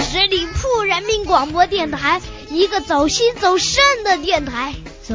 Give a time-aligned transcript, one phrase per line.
[0.00, 4.74] 十里铺人民广播电台，一个走心走肾的电台。
[5.02, 5.14] 走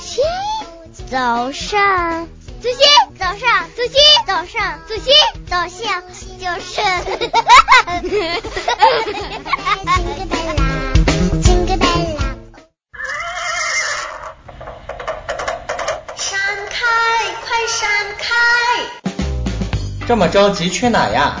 [0.00, 0.24] 心，
[1.10, 1.80] 走肾，
[2.60, 2.78] 走心，
[3.18, 5.12] 走上，走心，走上，走心，
[5.46, 6.02] 走向，
[6.38, 6.82] 就是。
[16.16, 16.38] 闪
[16.70, 16.86] 开，
[17.44, 18.28] 快闪开！
[20.06, 21.40] 这么着急去哪呀？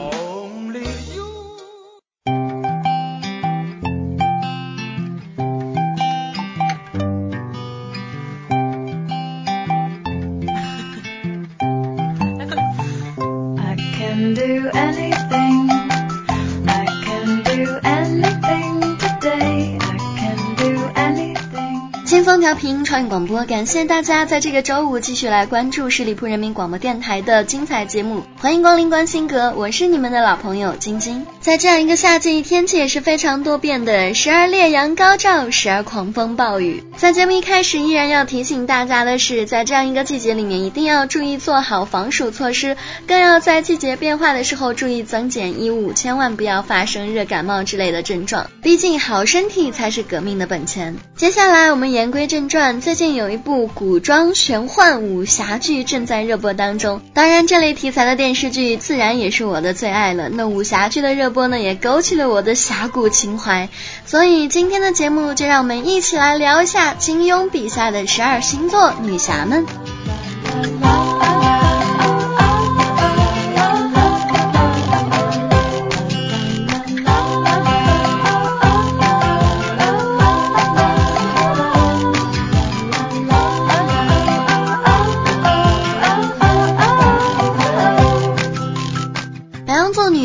[22.41, 31.27] 调频创意广播，感谢大家在这个周五继续来关注十里铺人民广播电台的精彩节目，欢迎光临关心阁，我是你们的老朋友晶晶。
[31.41, 36.83] 在这样一个夏季，天气也是非常多变的，时而烈阳高照，时而狂风暴雨。
[36.97, 48.47] 在节目一开始，依然要提醒大家的是，在这样一个季节里面，一定要注意做好防暑措施，更要在季节变化的时候注意增减衣物，千万不要发生热感冒之类的症状。
[48.61, 50.95] 毕竟好身体才是革命的本钱。
[51.15, 52.27] 接下来我们言归。
[52.27, 57.01] 正传，最近有一部古装玄幻武侠剧正在热播当中。
[57.15, 60.29] 当然，这类题材的电视剧自然也是我的最爱了。
[60.29, 63.69] 那武侠剧的热波呢，也勾起了我的侠骨情怀。
[64.05, 69.65] 所以今天的节目，就让我们一起来聊一下金庸笔下的十二星座女侠们。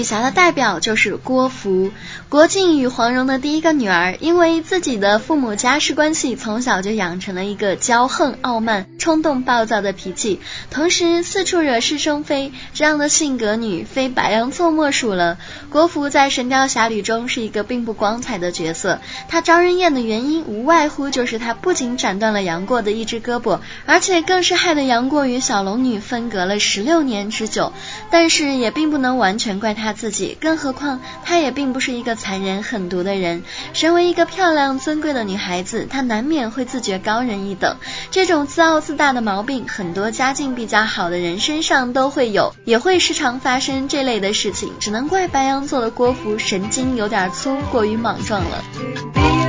[0.06, 1.90] 侠的代表就是郭芙，
[2.28, 10.38] 郭靖与黄蓉的第一个女儿，因为自己的父母家世关系，从小就养成了一个骄横傲慢、冲动暴躁的脾气，
[10.70, 15.38] 同时四处惹是生非，这样的性格女非白羊座莫属了。
[15.70, 27.72] 郭芙在《神雕侠侣》中是一个并不光彩的角色，她招人厌的原因无外乎就是她不仅斩断了杨过的一只胳膊，而且更是害得杨过与小龙女分隔了十六年之久。
[28.08, 29.95] 但是也并不能完全怪她。
[29.96, 33.42] 自己，更何况她也并不是一个残忍狠毒的人。
[33.72, 37.76] 身为一个漂亮尊贵的女孩子，她难免会自觉高人一等。
[38.10, 44.72] 这种自傲自大的毛病，很多家境比较好的人身上都会有，也会时常发生这类的事情。
[44.78, 49.45] 只能怪白羊座的郭芙神经有点粗，过于莽撞了。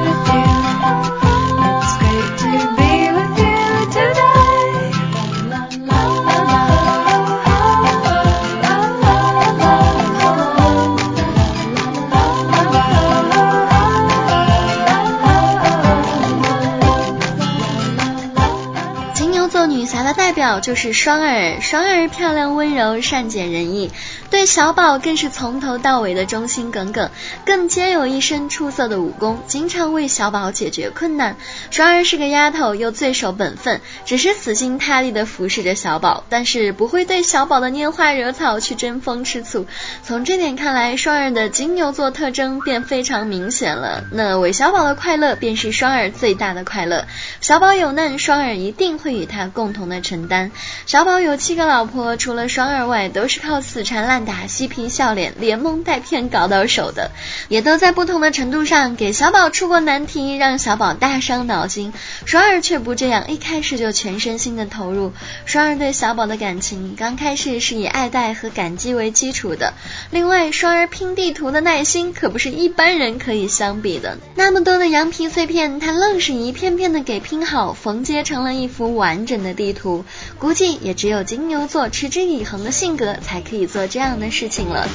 [20.60, 23.92] 就是双儿，双儿漂亮温柔，善解人意。
[24.30, 27.10] 对小宝更是从头到尾的忠心耿耿，
[27.46, 31.38] 更兼有一身出色的武功，经常为小宝解决困难。
[31.72, 39.66] 双儿是个丫头，又最守本分，只是死心塌地的服侍着小宝，但是不会对小宝的拈花惹草去争风吃醋。
[40.04, 44.04] 从这点看来，双儿的金牛座特征便非常明显了。
[44.12, 47.06] 那韦小宝的快乐便是双儿最大的快乐，
[47.42, 50.52] 小宝有难，双儿一定会与他共同的承担。
[50.86, 54.18] 小宝有七个老婆，除了双儿外，都是靠死缠烂。
[54.26, 57.12] 打嬉皮笑脸，连蒙带骗搞到手的，
[57.48, 61.94] 也都在不同的程度上给小宝出过难题，让小宝大伤脑筋。
[62.26, 65.14] 双儿却不这样，一开始就全身心的投入。
[65.46, 69.74] 双儿对小宝的感情，刚开始是以爱戴和感激为基础的。
[70.12, 74.18] 另外，双儿拼地图的耐心可不是一般人可以相比的。
[74.36, 80.06] 那么多的羊皮碎片，他愣是一片片的给拼好，缝接成了一幅完整的地图。
[80.40, 84.18] 估计也只有金牛座持之以恒的性格，才可以做这样。
[84.18, 84.88] 的事情了。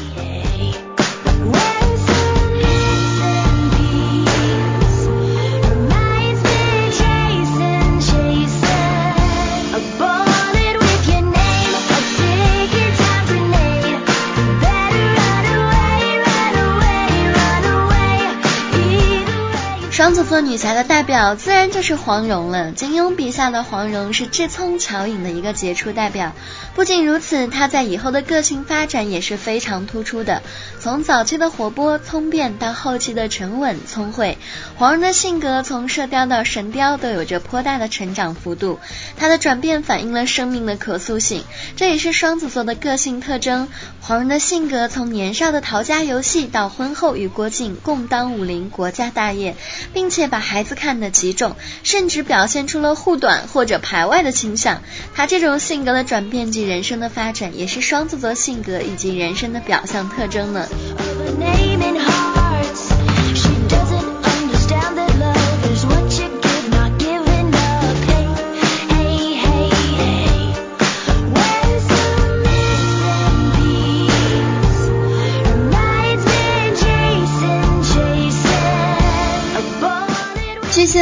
[20.22, 22.70] 双双子座女侠的代表自然就是黄蓉了。
[22.70, 26.32] 金庸笔下的黄蓉是智聪巧颖的一个杰出代表。
[26.76, 30.42] 不仅如此，她在以后的个性发展也是非常突出的。
[30.78, 34.38] 从早期的活泼聪辩到后期的沉稳聪慧，
[34.76, 38.78] 黄蓉的性格从射雕到神雕都有着颇大的成长幅度。
[39.16, 41.42] 她的转变反映了生命的可塑性，
[41.74, 43.68] 这也是双子座的个性特征。
[44.04, 49.56] 黄蓉的性格从年少的逃家游戏到婚后与郭靖共当武林国家大业。
[49.92, 54.82] 并且把孩子看得极重，甚至表现出了护短或者排外的倾向。
[55.14, 60.66] 她这种性格的转变及人生的发展，也是双子座性格以及人生的表象特征呢。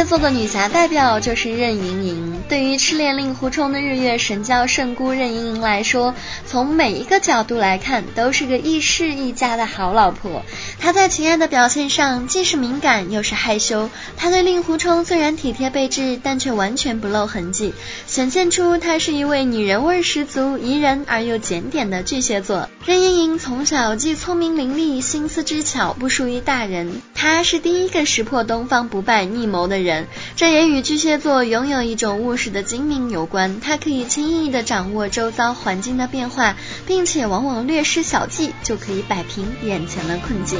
[0.01, 2.40] 在座的女侠代表就是任盈盈。
[2.49, 6.13] 对于痴恋令狐冲的日月神教圣姑任盈盈来说，
[6.45, 10.43] 从每一个角度来看，都是个亦师亦家的好老婆。
[10.79, 13.89] 她在情爱的表现上，既是敏感又是害羞。
[14.17, 17.73] 她对令狐冲虽然体贴备至，但却完全不露痕迹，
[18.05, 22.67] 显现出她是一位女人味十足、宜人而又检点的巨蟹座。
[22.85, 27.01] 任盈盈从小既聪明伶俐，心思之巧不输于大人。
[27.15, 32.51] 她是第一个识破东方不败逆谋的人，这也与巨蟹座拥有一种物务。
[32.51, 36.55] 的精明有关，他可以轻易的掌握周遭环境的变化，
[36.87, 40.59] 并且往往略施小计就可以摆平眼前的困境。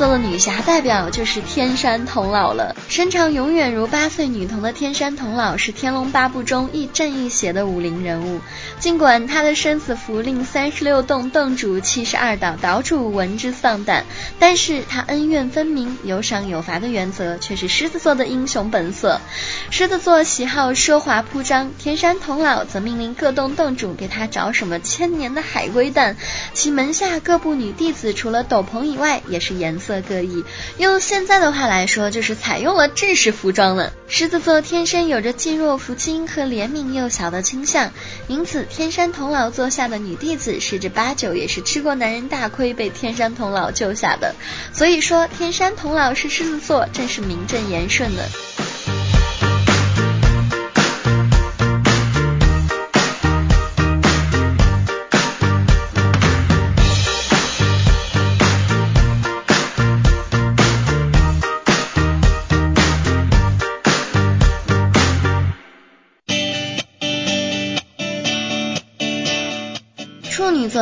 [0.00, 2.74] 子座的女侠代表就是天山童姥了。
[2.88, 8.40] 身长永远如八岁女童的天山童姥是《天龙八部》中亦正亦邪的武林人物。
[8.78, 14.06] 尽管他的生死符令三十六洞洞主、七十二岛岛主闻之丧胆，
[14.38, 19.20] 但是他恩怨分明、有赏有罚的原则却是狮子座的英雄本色。
[19.68, 26.16] 狮子座喜好奢华铺张，天山童姥则命令各洞洞主给他找什么千年的海龟蛋。
[26.54, 29.50] 其门下各部女弟子除了斗篷以外，也是。
[29.60, 30.44] 颜色色各异，
[30.78, 33.92] 用现在的话来说，就是采用了正式服装了。
[34.06, 37.92] 狮子座天生有着既弱扶轻和怜悯幼小的倾向，
[38.28, 44.36] 因此天山童姥座下的女弟子十之八九也是吃过男人大亏被天山童姥救下的。
[44.72, 48.28] 所以说，天山童姥是狮子座，正是名正言顺的。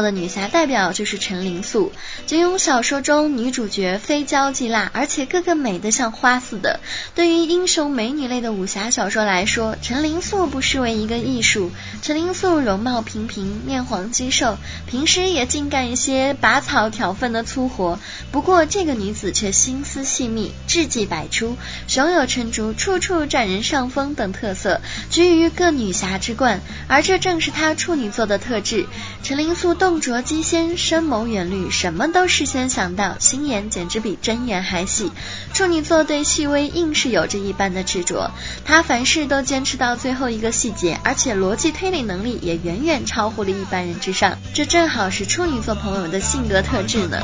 [0.02, 1.92] 的女侠代表就是陈灵素。
[2.26, 6.80] 金庸小说中女主角非娇即辣，而且个个美得像花似的。
[7.14, 11.70] 对于英雄美女类的武侠小说来说，陈灵素不失为一个艺术。
[12.02, 17.98] 陈灵素容貌平平，面黄肌瘦，平时也尽干一些拔草挑粪的粗活。
[18.30, 21.56] 不过这个女子却心思细密，智计百出，
[21.86, 26.60] 胸有成竹，处处占人上风等特色，居于各女侠之冠。
[26.88, 28.84] 而这正是她处女座的特质。
[29.22, 29.68] 陈灵素。
[29.78, 35.10] 动拙机先，深谋远虑，什么都事先想到，心眼简直比针眼还细。
[35.54, 38.30] 处女座对细微硬是有着一般的执着，
[38.64, 44.38] 他凡事都坚持到最后一个细节，而且逻辑推理能力也远远超乎了一般人之上。
[44.54, 47.18] 这正好是处女座朋友的性格特质呢。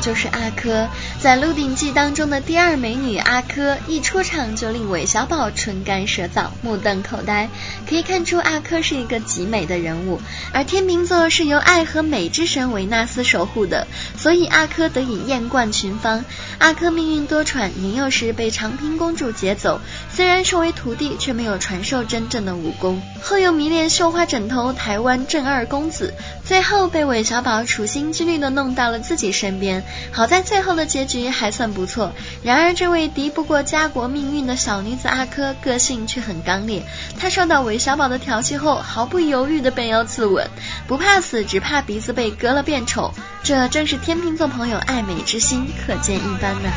[0.00, 0.88] 就是阿珂，
[1.20, 7.48] 在《鹿鼎记》当中的第二美女阿珂，一出场就令韦小宝唇干舌燥、目瞪口呆。
[7.88, 10.20] 可以看出阿珂是一个极美的人物。
[10.52, 13.86] 而天秤座是由爱和美之神维纳斯守护的，
[14.18, 16.24] 所以阿珂得以艳冠群芳。
[16.58, 19.80] 阿珂命运多舛，年幼时被长平公主劫走，
[20.12, 23.00] 虽然收为徒弟，却没有传授真正的武功。
[23.22, 26.12] 后又迷恋绣花枕头台湾正二公子，
[26.44, 29.69] 最后被韦小宝处心积虑的弄到了自己身边。
[30.12, 32.12] 好在最后的结局还算不错。
[32.42, 36.82] 然而这位敌不过家国命运的小女子阿珂，个性却很刚烈。
[37.18, 40.46] 她受到韦小宝的调戏后，毫不犹豫的便要自刎，
[40.86, 43.12] 不怕死，只怕鼻子被割了变丑。
[43.42, 46.70] 这正是天秤座朋友爱美之心，可见一斑呢。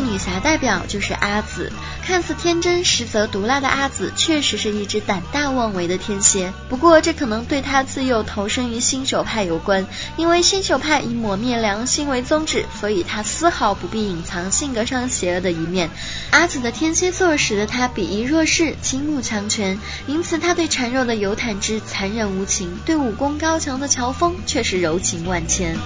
[0.00, 1.72] 女侠代表就是阿紫，
[2.04, 6.52] 看似天真实则毒辣的阿紫，确实是一只胆大妄为的天蝎。
[6.68, 15.90] 不过这可能对她自幼投身于新手派有关，因为新手派以抹灭良心为宗旨，所以她丝毫不必隐藏性格上邪恶的一面。
[16.30, 25.76] 阿紫的天蝎座使得她鄙夷弱势，倾慕强权，因此她对孱弱的尤坦之残忍无情，对武功高强的乔峰却是柔情万千。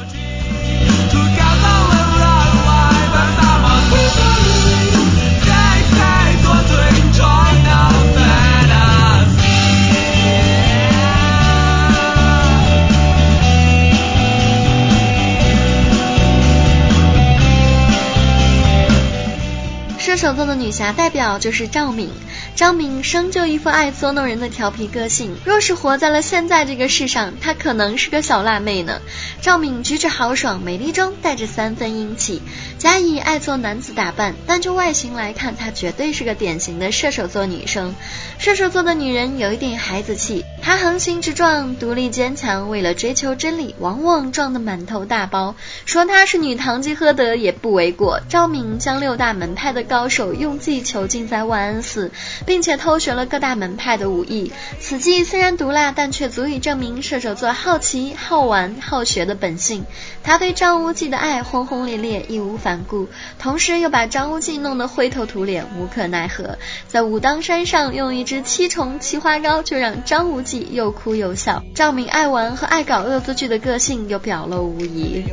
[20.25, 22.11] 射手座的女侠代表就是赵敏。
[22.57, 29.03] 赵敏生就一副爱捉弄人的调皮个性，若是活在了现在这个世上，她可能是个小辣妹呢。
[29.43, 32.41] 赵敏举止豪爽，美丽中带着三分英气，
[32.79, 37.95] 假以爱做男子打扮，但就外形来看，她绝对是个典型的射手座女生。
[38.39, 45.55] 射手座的女人有一点孩子气，她横行直撞，独立坚强，为了追求真理，往往撞得满头大包。
[45.85, 48.21] 说她是女堂吉诃德也不为过。
[48.31, 52.11] 赵敏将六大门派的高手用计囚禁在万安寺。
[52.47, 59.85] 并且偷学了各大门派的武艺，此计虽然毒辣，但却足以证明射手座好奇、好玩、好学的本性。
[60.23, 66.59] 他对张无忌的爱轰轰烈烈、义无反顾，同时又把张无忌弄得灰头土脸、无可奈何。
[66.87, 71.63] 在武当山上用一支七重奇花膏，就让张无忌又哭又笑。
[71.75, 75.25] 赵敏爱玩和爱搞恶作剧的个性又表露无遗。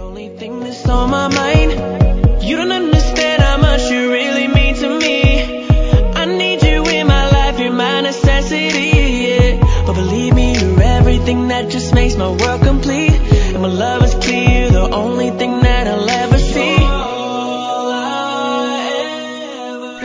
[2.41, 5.67] You don't understand how much you really mean to me.
[6.15, 9.59] I need you in my life, you're my necessity.
[9.85, 13.13] But believe me, you're everything that just makes my world complete.
[13.53, 15.60] And my love is clear, the only thing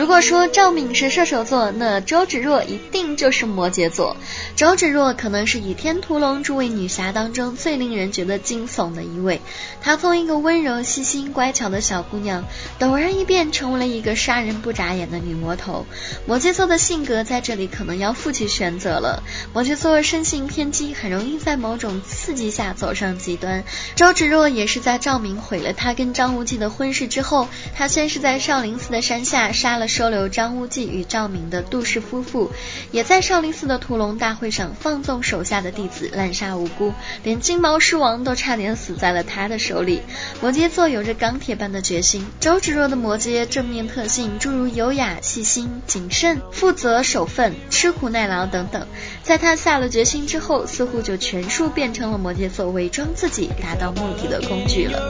[0.07, 4.15] 如果说赵敏是射手座，那周芷若一定就是摩羯座。
[4.55, 9.41] 周芷若可能是《倚天屠龙》诸位女侠当中最令人觉得惊悚的一位。
[9.81, 12.45] 她从一个温柔、细心、乖巧的小姑娘，
[12.79, 15.85] 陡然一变成为了一个杀人不眨眼的女魔头。
[16.25, 19.23] 摩羯座的性格在这里可能要负起选择了。
[19.53, 23.65] 摩羯座生性偏激，很容易在某种刺激下走上极端。
[23.97, 29.89] 周芷若也是在赵敏毁了她跟张无忌的婚事之后，她先是在少林寺的山下杀了。
[29.97, 32.51] 收留张无忌与赵敏的杜氏夫妇，
[32.91, 40.03] 也在少林寺的屠龙大会上放纵手下的弟子滥杀无辜，连金毛狮王都差点死在了他的手里。
[40.39, 48.85] 摩羯座有着钢铁般的决心，周芷若的摩羯正面特性诸如优雅、细心、谨慎、负责、守分、吃苦耐劳等等，
[49.23, 55.09] 在他下了决心之后，似乎就全数变成了摩羯座伪装自己达到目的的工具了。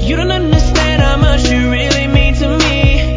[0.00, 3.15] You don't understand how much you really mean to me.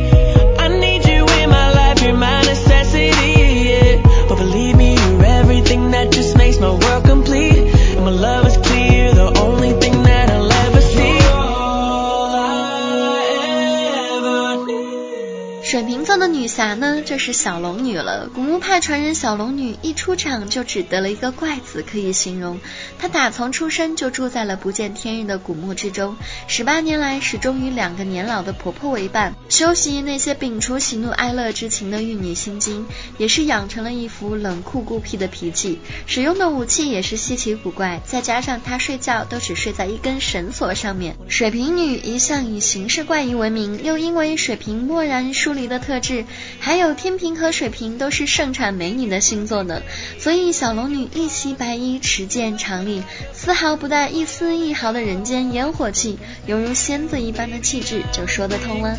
[16.60, 18.30] 侠呢，就是小龙女了。
[18.36, 22.60] 古墓派传人小龙女一出场就只得了一个怪字可以形容。
[22.98, 26.18] 她打从出生就住在了不见天日的古墓之中，
[26.50, 32.86] 十八年来始终与两个年老的婆婆为伴，修习那些摒除喜怒哀乐之情的玉女心经，
[33.18, 35.80] 也是养成了一副冷酷孤僻的脾气。
[36.08, 41.16] 使用的武器也是稀奇古怪，再加上她睡觉都只睡在一根绳索上面。
[41.30, 45.70] 水瓶女一向以行事怪异闻名，又因为水瓶漠然疏离。
[45.70, 46.26] 的特质，
[46.60, 49.82] 还有天平和水瓶都是盛产美女的星座呢，
[50.18, 53.04] 所以小龙女一袭白衣，持剑长立，
[53.34, 58.98] 丝毫不带一丝一毫的人间烟火气，犹如仙子一般的气质，就说得通了。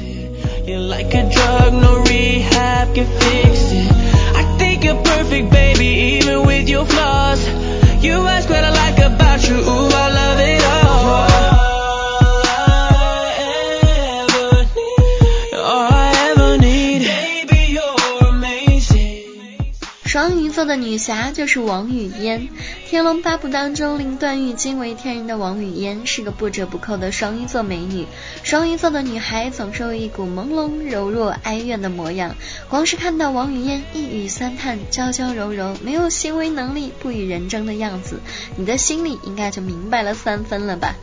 [20.64, 22.40] 的女侠就是王语嫣，
[22.88, 28.06] 《天龙八部》当中令段誉惊为天人的王语嫣是个不折不扣的双鱼座美女。
[28.42, 32.34] 双鱼座的女孩总是有一股朦胧、柔弱、哀怨的模样，
[32.68, 38.20] 光是看到王语嫣一语三叹、娇娇柔柔、没有行为能力、不与人争的样子，
[38.56, 40.94] 你的心里应该就明白了三分了吧？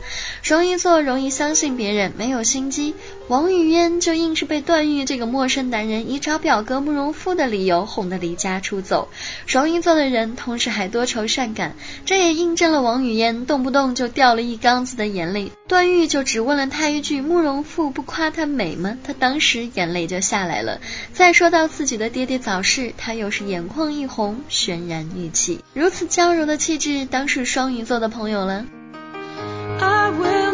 [0.42, 2.94] 双鱼座容易相信别人，没有心机，
[3.28, 9.08] 王语嫣就硬是被段誉这个陌生男人以找表哥慕容复的理由哄得离家出走。
[9.48, 11.74] 双鱼座的人同时还多愁善感，
[12.04, 15.52] 这也印证了王语嫣动不动就掉了一缸子的眼泪。
[15.66, 20.82] 段誉就只问了他一句：“慕容复不夸她美吗？”他当时眼泪就下来了。
[21.14, 25.60] 再说到自己的爹爹早逝，他又是眼眶一红，泫然欲泣。
[25.72, 28.66] 如此娇柔的气质，当是双鱼座的朋友了。
[29.80, 30.47] I will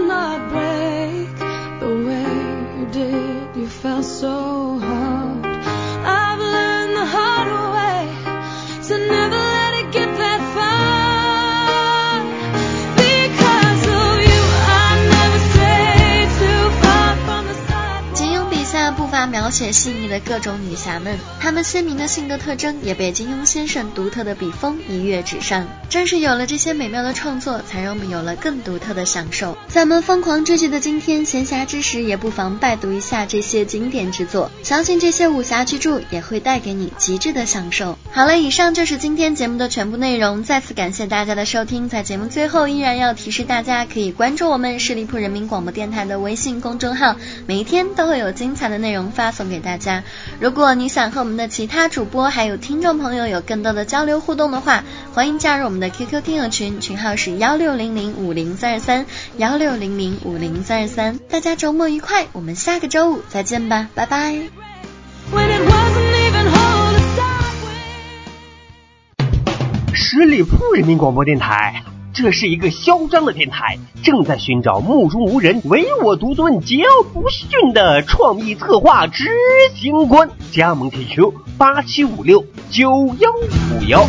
[19.72, 25.66] 细腻的各种女侠们，她们鲜明的性格特征也被金庸先生独特的笔锋一跃纸上。
[25.94, 29.56] 正是有了这些美妙的创作，才让我们有了更独特的享受。
[29.68, 37.96] 在我们疯狂追剧的今天，闲暇之时也不妨拜读一下这些经典之作，相信这些武侠巨著也会带给你极致的享受。
[38.10, 41.88] 好了，以上就是今天节目的全部内容，再次感谢大家的收听。
[41.88, 47.14] 在节目最后，依然要提示大家可以关注我们十里铺人民广播电台的微信公众号，
[47.46, 50.02] 每一天都会有精彩的内容发送给大家。
[50.40, 54.82] 如果你想和我们的其他主播还有听众朋友有更多的交流互动的话，
[55.12, 61.18] 欢迎加入我们的 QQ 听友群，群号是幺六零零五零三二三幺六零零五零三二三。
[61.28, 64.34] 大家周末愉快，我们下个周五再见吧，拜拜。
[69.92, 79.28] 十里铺人民广播电台，这是一个嚣张的电台，正在寻找目中无人、唯我独尊、桀骜不驯的创意策划执
[79.74, 80.30] 行官。
[80.52, 84.08] 加盟 QQ 八七五六九幺五幺。